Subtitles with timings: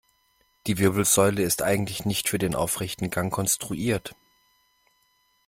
[0.65, 4.15] Die Wirbelsäule ist eigentlich nicht für den aufrechten Gang konstruiert.